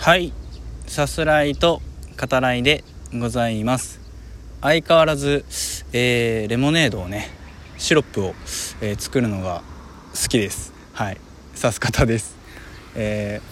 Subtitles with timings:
[0.00, 0.32] はい。
[0.86, 1.82] さすらいと
[2.18, 4.00] 語らいでございます。
[4.62, 5.44] 相変わらず、
[5.92, 7.28] えー、レモネードをね
[7.78, 8.34] シロップを、
[8.80, 9.62] えー、作るのが
[10.14, 10.72] 好きです。
[10.92, 11.18] はい。
[11.54, 12.36] さす方です。
[12.94, 13.42] え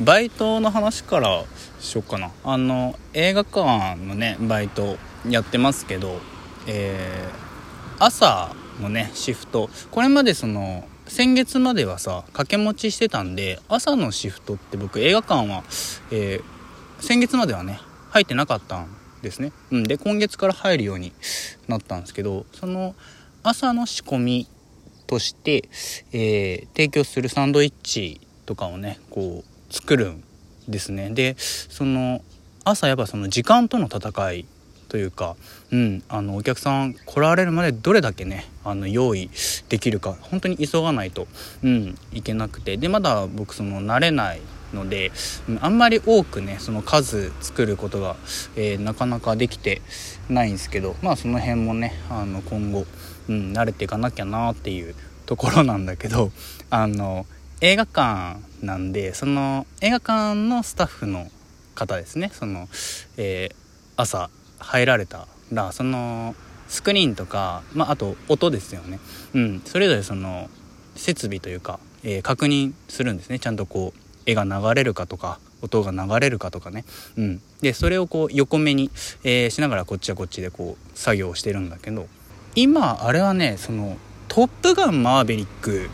[0.00, 1.44] ー、バイトの話から
[1.80, 2.30] しよっかな。
[2.44, 4.96] あの映画館のねバイト
[5.28, 6.20] やってますけど
[6.68, 9.68] えー、朝のねシフト。
[9.90, 15.62] これまでその先月まではさ掛け持ちしてたんで朝のシフトって僕映画館は、
[16.10, 18.88] えー、先月まではね入ってなかったん
[19.20, 21.12] ですね、うん、で今月から入るように
[21.68, 22.94] なったんですけどその
[23.42, 24.48] 朝の仕込み
[25.06, 25.68] として、
[26.12, 30.24] えー、提供するサンドイッチとかをねこう作るん
[30.66, 31.10] ですね。
[31.10, 32.22] でその
[32.64, 34.46] 朝やっぱその時間との戦い
[34.92, 35.36] というか、
[35.70, 39.30] うん、あのお客さん来られるまでどれだけねあの用意
[39.70, 41.26] できるか本当に急がないと、
[41.64, 44.42] うん、いけなくてでまだ僕その慣れない
[44.74, 45.12] ので、
[45.60, 48.16] あんまり多くねその数作ることが、
[48.54, 49.80] えー、なかなかできて
[50.28, 52.84] ないんですけどまあその辺もねあの今後、
[53.30, 54.94] うん、慣れていかなきゃなっていう
[55.24, 56.32] ところなんだけど
[56.68, 57.24] あの
[57.62, 61.30] 映画館なんでその映画館のスタッフの
[61.74, 62.68] 方ですねその、
[63.16, 63.54] えー、
[63.96, 64.28] 朝
[64.62, 66.34] 入られたらその
[66.68, 68.98] スクリーンとか、まあ、あと音ですよね、
[69.34, 70.48] うん、それぞれその
[70.96, 73.38] 設備というか、えー、確認するんですね。
[73.38, 76.84] ちゃんとこう絵が流れるかとか音が流れるかとかね、
[77.16, 78.90] うん、でそれをこう横目に、
[79.24, 82.08] えー、しながらこっちはこっちでこう作業をしてるんだけど
[82.54, 83.96] 今あれはねその
[84.28, 85.90] 「トップガンマーヴェリック」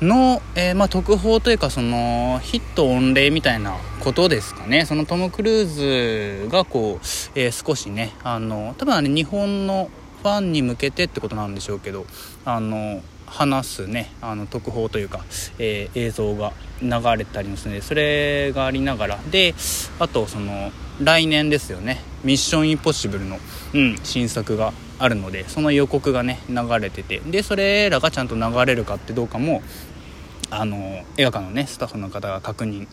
[0.00, 4.86] の、えー、まあ、特報というかそのヒット御礼みたいなことですかね。
[4.86, 9.90] そのトム・クルーズがこう、えー、少しねあの多分あれ日本の
[10.22, 12.06] ファンに向けてってことなんでしょうけど
[12.44, 15.24] あの話すねあの特報というか、
[15.58, 19.18] えー、映像が流れたりもするのでそれがありながら。
[19.30, 19.54] で
[19.98, 23.38] あとその来年ですよね「ミッションインポッシブルの」
[23.72, 29.62] うん、新作があるのでその予告がね流れててでそれらがちゃんと流れるかってどうかも
[30.50, 30.76] あの
[31.16, 32.86] 映画館のねスタッフの方が確認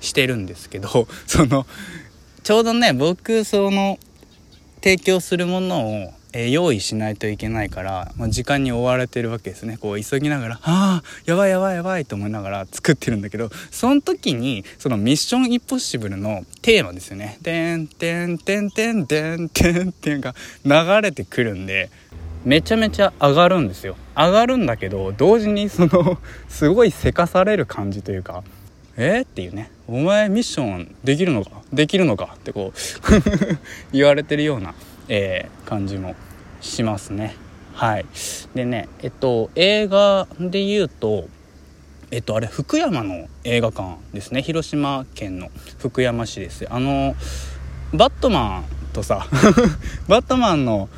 [0.00, 1.66] してるんですけど その
[2.42, 3.98] ちょうどね僕その
[4.82, 9.78] 提供するものを、えー、用意しないといけないから、まあ、時間に追われてるわけですね。
[9.78, 20.34] こう急ぎながら「ああやばいやばいやばい」と思いながら作ってるんだけどその時にその「ミッションインポッシブル」のテーマですよね「てんてんてんてんてんてん」っていうか
[20.64, 21.88] 流れてくるんで
[22.44, 23.96] めちゃめちゃ上がるんですよ。
[24.16, 26.18] 上がるんだけど同時にその
[26.48, 28.44] すごいせかされる感じというか
[28.96, 29.70] えー、っていうね。
[29.86, 31.50] お前ミッションできるのか？
[31.72, 32.34] できるのか？
[32.36, 32.78] ってこう
[33.92, 34.74] 言われてるような、
[35.08, 36.14] えー、感じも
[36.60, 37.36] しますね。
[37.74, 38.06] はい。
[38.54, 41.28] でねえっと映画で言うと
[42.10, 44.42] えっとあれ福山の映画館ですね。
[44.42, 45.48] 広島県の
[45.78, 46.66] 福山市です。
[46.70, 47.14] あの
[47.92, 49.26] バットマンとさ
[50.08, 50.88] バットマンの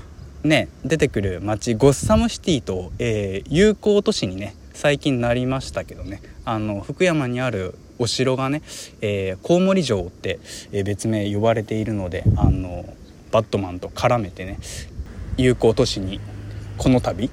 [0.45, 6.21] ね出てくる街ゴッサムシティと、えー、友好都市にね最近なりましたけどね。
[6.45, 8.63] あの福山にあるお城がね、
[9.01, 10.39] えー、コウモリ城って、
[10.71, 12.85] えー、別名呼ばれているのであの
[13.31, 14.59] バットマンと絡めてね
[15.37, 16.21] 友好都市に
[16.79, 17.31] この度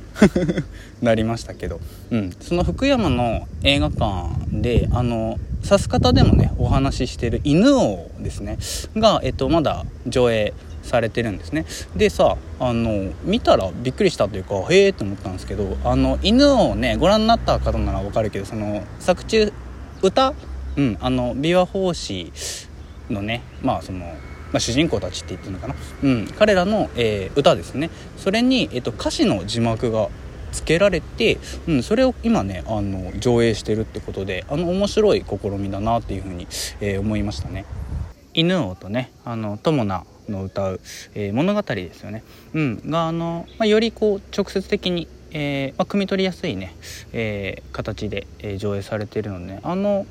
[1.02, 1.80] なりましたけど、
[2.12, 8.58] うん、その福山の映画館であのさす方でもねお話ししてる犬王ですね
[8.96, 11.66] が、えっと、まだ上映されてるんですね。
[11.96, 19.52] でさあの見たらびっくりしたというかへえって思ったんですけどあの犬をねご覧になった方なら分かるけどその作中
[20.02, 20.34] 歌？
[20.76, 22.32] うんあの琵琶法師
[23.10, 24.14] のねまあその、
[24.54, 27.90] まあ、主人公たちって言ってるのかな、うん、彼らの、えー、歌ですね。
[28.18, 30.08] それに、えーと、歌詞の字幕が
[30.54, 36.48] つけられて、うん、それを今ねあの上映してるってことであの面白い試みだなっていうふうに、
[36.80, 37.66] えー、思いましたね。
[38.36, 40.80] 犬王とねあの友名の歌う、
[41.16, 46.76] えー、物語ですよね、うん、があの、まあ、よりこう直接的に、えーまあ、汲み取りやすいね、
[47.12, 50.06] えー、形で、え、上映されているので、ね、あの、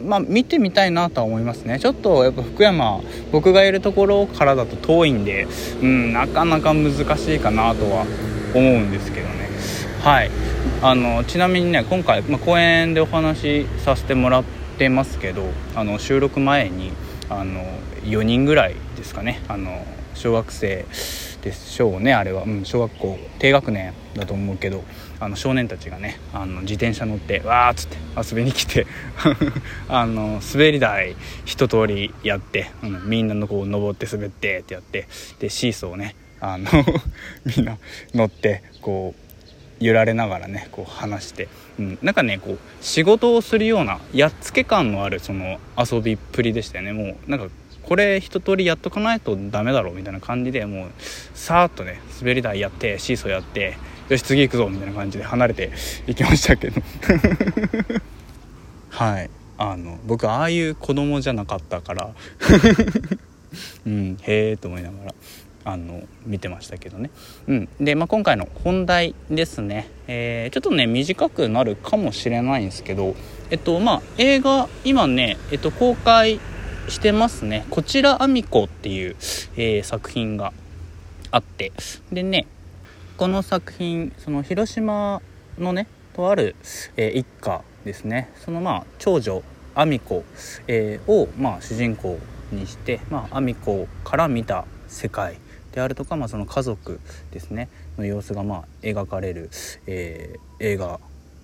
[0.00, 1.78] まあ、見てみたいなとは思いますね。
[1.80, 3.00] ちょっとやっぱ福山
[3.32, 5.48] 僕がいるところからだと遠いんで、
[5.82, 8.06] うん、なかなか難しいかなとは
[8.54, 9.48] 思うんですけどね。
[10.02, 10.30] はい。
[10.80, 14.44] あのちなみにね今回、まあ、公演でお話しさせてもらっ
[14.78, 15.44] てますけど
[15.76, 16.92] あの収録前に
[17.28, 17.62] あの
[18.02, 19.40] 4人ぐらいですかね。
[19.48, 19.84] あの
[20.14, 20.86] 小学生
[21.42, 24.84] でしょうねあれは、うん、小学校低学年だと思うけど
[25.18, 27.96] あの少年たちがねあの自転車乗ってわーっつって
[28.34, 28.86] 遊びに来て
[29.88, 35.08] あの滑り台一通りやって、うん、みんなのこう登って滑ってってやって
[35.40, 36.68] でシーソーをねあの
[37.44, 37.78] みんな
[38.14, 39.22] 乗ってこう
[39.84, 41.48] 揺られながらねこう話して、
[41.78, 46.92] うん、なんかねこう仕事をするようなやっつけ感のあるその遊びっぷりでしたよね。
[46.92, 47.48] もうなんか
[47.82, 50.90] これ一通りやっとかないとダメだろうみたいな感じでもう
[51.34, 53.76] さーっとね滑り台やってシーソーやって
[54.08, 55.72] よし次行くぞみたいな感じで離れて
[56.06, 56.82] いきましたけど。
[58.90, 59.30] はい。
[59.58, 62.10] あの僕ああいう子供じゃなかったから。
[63.86, 65.14] うんへえと思いながら
[65.64, 67.10] あの見てましたけどね、
[67.46, 73.14] うん、で、まあ、今回の本題ですね、えー、ちょっとね短くなるかもしれないんですけど
[73.50, 76.40] えっとまあ映画今ね、えっと、公開
[76.88, 77.66] してますね。
[77.70, 79.16] こちらあみこっていう、
[79.56, 80.52] えー、作品が
[81.30, 81.72] あって。
[82.12, 82.46] でね
[83.16, 85.22] この作品その広島
[85.58, 86.56] のねとある、
[86.96, 88.30] えー、一家ですね。
[88.36, 89.42] そのまあ長女
[89.74, 90.24] あみこ、
[90.66, 92.18] えー、を、まあ、主人公
[92.52, 95.38] にして、まあ、アミコから見た世界
[95.72, 97.00] であるとか、まあ、その家族
[97.30, 97.68] ですね。
[97.96, 99.50] の様子がまあ描かれる、
[99.86, 101.00] えー、映画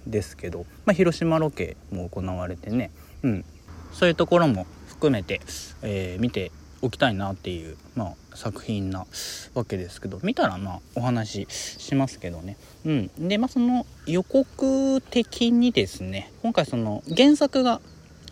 [0.07, 2.91] ですけど、まあ、広島ロケも行われてね、
[3.23, 3.45] うん、
[3.93, 5.41] そういうところも含めて、
[5.83, 6.53] えー、見て
[6.83, 9.07] おきたいなっていう、まあ、作品な
[9.55, 17.81] わけですけど見たらまあお話ししますけどね、うん、でまあその予告的にですね今回その原作が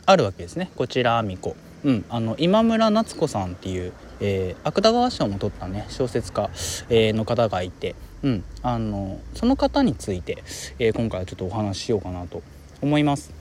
[0.06, 0.70] あるわけですね。
[0.76, 6.50] こちらあみこうん、あの今村夏子さんっていう、えー、芥川賞も取ったね小説家、
[6.88, 7.94] えー、の方がいて、
[8.24, 10.42] うん、あのその方について、
[10.80, 12.42] えー、今回はちょっとお話ししようかなと
[12.82, 13.35] 思います。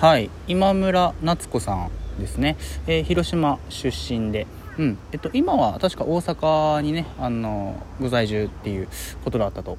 [0.00, 0.30] はい。
[0.46, 1.90] 今村夏子さん
[2.20, 4.46] ですね、え広島出身で、
[4.78, 4.98] うん。
[5.12, 8.88] えっと、今は確か大阪にねあのご在住っていう
[9.24, 9.78] ことだったと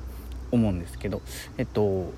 [0.51, 1.21] 思うんですけど。
[1.57, 2.11] えっと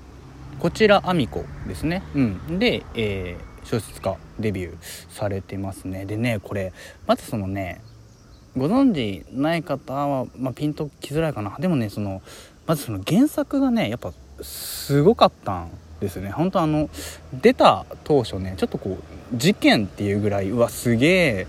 [0.58, 4.76] こちらあみこですね、うん、で、えー小説家デビュー
[5.10, 6.06] されてますね。
[6.06, 6.72] でねこれ
[7.06, 7.82] まずそのね
[8.56, 11.56] ご存知ない方は、まあ、ピンときづらいかな。
[11.58, 12.22] でもねその
[12.66, 15.70] まずその原作がねやっぱすごかったん
[16.00, 16.30] ですね。
[16.30, 16.88] 本当あの
[17.32, 21.46] 出た当初ねちょっとこう事件っていうぐらいうわすげえ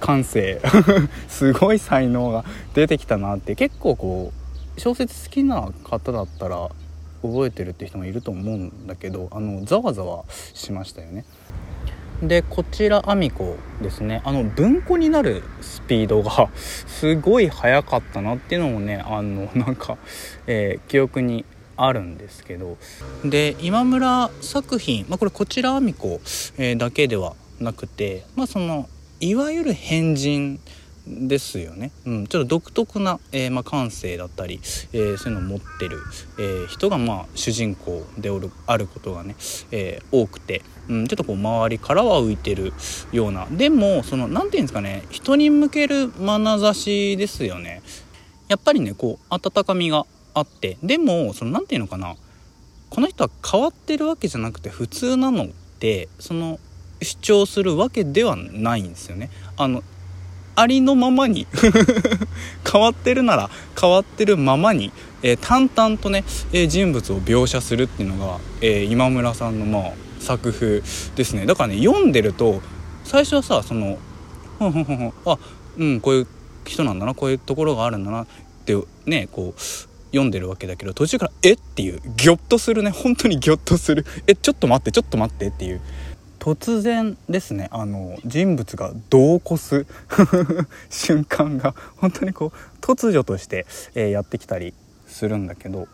[0.00, 0.60] 感性
[1.28, 2.44] すごい才能が
[2.74, 4.32] 出てきたなって結構こ
[4.76, 6.68] う小説好きな方だったら
[7.22, 11.24] 覚えてるって人もいると思うんだけどあのざわざわしましたよね。
[12.22, 14.22] でこちらアミコですね。
[14.24, 19.98] あの文庫になるスピードがすごい速かったなっていうのもねあのなんか、
[20.46, 21.44] えー、記憶に
[21.76, 22.76] あるんですけど。
[23.24, 26.20] で今村作品、まあ、これこちらアミコ、
[26.58, 28.88] えー、だけではなくてまあその
[29.20, 30.60] いわゆる変人
[31.06, 34.60] ですよね、うん、ちょっと独特な、えー、まあ、感性だったり、
[34.92, 36.00] えー、そういうのを持ってる、
[36.38, 39.36] えー、人が、まあ、主人公でおるあることがね、
[39.70, 42.72] え多くて、うん、ちょっとこう周りからは浮いてる
[43.12, 43.46] ような。
[43.50, 47.82] でもその何て言うんですかね人に向ける眼差しですよね。
[48.48, 52.14] やっぱりねこう温かみがあってでもその何て言うのかな。
[52.88, 55.48] この人は変わってるわけじゃなくて普通なのっ
[55.80, 56.60] てその
[57.02, 59.30] 主張するわけではないんですよね。
[59.56, 59.82] あの
[60.54, 61.46] ありのままに
[62.70, 64.92] 変わってるなら変わってるままに、
[65.22, 70.82] えー、淡々とね、えー、人物を描写するっていうのが、えー、今村さんのまあ作風
[71.16, 71.46] ですね。
[71.46, 72.60] だからね読んでると
[73.04, 73.98] 最初はさその
[75.26, 75.38] 「あ
[75.78, 76.26] うんこういう
[76.66, 78.26] 人なんだなこういうところがあるんだな」っ
[78.64, 79.60] てねこう
[80.16, 81.52] 読んでるわけだけど途中から「え？
[81.52, 82.90] っ?」ていうギョッとするね。
[82.90, 85.80] 本当にギョッとする「えちょっと待ってちょっと待って」っていう。
[86.38, 89.86] 突然ですねあの人物が度を越す。
[90.90, 94.72] 瞬間が本当にこう突如として、えー、やってきたり
[95.06, 95.88] するんだけど。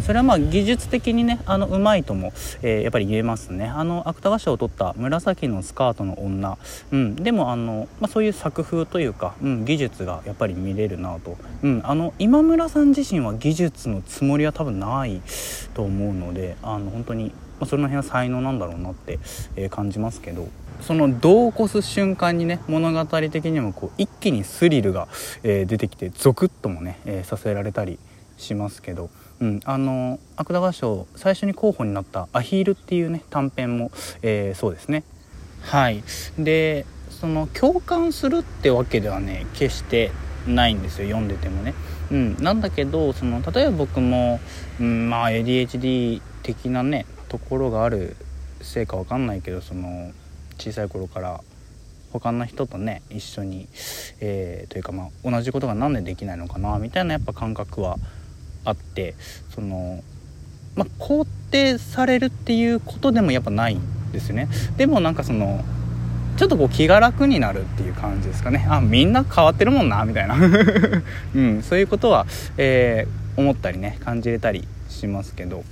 [0.00, 3.66] それはまあ技術的にねあのうまいとも、えー、やっぱり言えますね。
[3.66, 6.58] あの芥川賞を取った「紫のスカートの女」
[6.92, 15.20] うん、でもあの、まあ、そういう作風というか、うん、技術がやっぱり見れるなと、うん、あの今村さん自身は技術のつもりは多分ない
[15.74, 19.18] と思うのであの本当にまあ、その辺は才能なんだろうなって、
[19.54, 20.48] えー、感じますけど。
[20.80, 25.08] その度を越す瞬間にね物語的にもこう一気にスリルが、
[25.42, 27.98] えー、出てきてゾクッともね、えー、させられたり
[28.40, 33.90] しますけど、うん、あの芥川賞最初に候補になった「アヒール」っていうね短編も、
[34.22, 35.04] えー、そうですね。
[35.62, 36.02] はい。
[36.38, 40.10] でその共感するってわけではね決して
[40.46, 41.08] ないんですよ。
[41.08, 41.74] 読んでてもね、
[42.10, 44.40] うん、なんだけどその例えば僕も、
[44.80, 48.16] うん、まあ ADHD 的なねところがある
[48.62, 50.12] せいか分かんないけどその
[50.58, 51.40] 小さい頃から
[52.12, 53.68] 他の人とね一緒に、
[54.20, 57.96] えー、というかまあ同じことが何でできないのかなみたいなやっぱ感覚は
[58.64, 59.14] あって
[59.54, 60.02] その
[60.76, 64.48] まあ肯定されるっていうことでもやっぱないんですよね。
[64.76, 65.64] でもなんかその
[66.36, 68.66] ちょっとこう気が楽になるっていう感じですかね。
[68.68, 70.36] あみんな変わってるもんなみたいな、
[71.34, 72.26] うん、そういうことは、
[72.56, 75.64] えー、思ったりね感じれたりしますけど。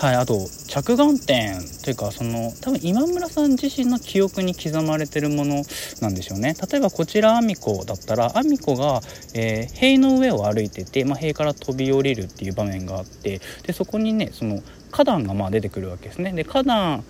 [0.00, 5.62] はい、あと着眼点というかその多分今村さん自身の記憶に刻まれてるもの
[6.00, 6.56] なんでしょうね。
[6.72, 9.02] 例えばこちらアミコだったらアミコが、
[9.34, 16.32] えー、塀の上を歩いてて、まあ、塀から飛び降りるっていう場面があってでそこにねその花壇がまあ出てくるわけですね。
[16.32, 17.04] で花壇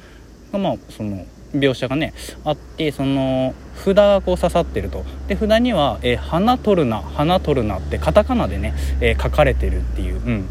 [0.52, 2.12] がまあその描写がね
[2.44, 5.04] あってその札がこう刺さってると。
[5.28, 10.49] で札には、えー「花取るな花取るな」ってカタカナでね、えー、書かれてるっていう、うん、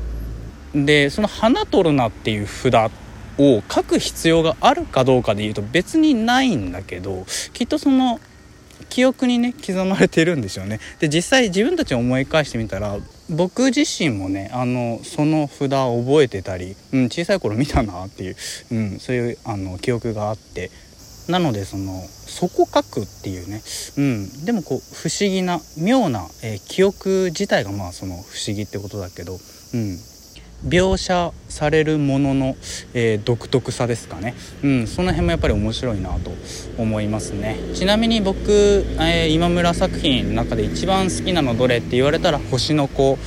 [0.74, 2.92] でその花取るなっていう札
[3.38, 8.20] を書く必要があるかどうかでいうと別にないんだけどきっとその
[8.90, 10.80] 記憶にね刻まれてるんでしょうね。
[11.00, 12.98] で実際自分たちを思い返してみたら
[13.30, 18.36] 僕自身もねあのその札を覚えてたり、うん、小さい頃見たなっていう、
[18.72, 20.72] うん、そういうあの記憶があって。
[21.28, 23.62] なのでそのそこ書くっていうね、
[23.98, 29.38] うん、でもこう不思議な妙な、えー、記憶自体がまあその不思議ってことだけど、
[29.76, 30.00] うん、
[30.68, 32.58] 描写されるものの、
[32.94, 36.32] えー、独特さですかね、うん、その辺もやっぱり面白いなと
[36.78, 37.58] 思いますね。
[37.74, 38.52] ちなみに僕、
[39.00, 43.18] えー、今村作品の中で一番好きなのどれって言われたら「星の子」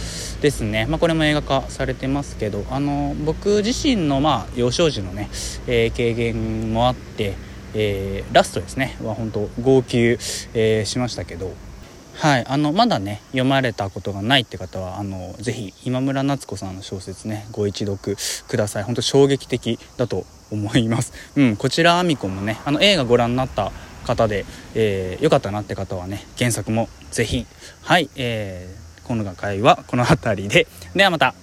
[0.42, 5.30] ですね、まあ、これも映画化されてますけどあの僕自身の、まあ、幼少時のね、
[5.68, 7.34] えー、経験もあって、
[7.74, 8.96] えラストですね。
[9.02, 10.18] は本当号泣、
[10.54, 11.71] えしましたけど。
[12.14, 18.16] はい、あのまだね読まれたことがないって方はあのぜひ今村夏子さんの小説ねご一読
[18.48, 18.82] ください。
[18.84, 23.72] 本当衝撃的だと思います、うん、こちらあみこもねあの映画ご覧になった
[24.04, 27.46] 方で、えー、よかったなって方はね原作もぜひ
[27.82, 30.66] はい、えー、今度の回はこの辺りで。
[30.94, 31.34] ではまた。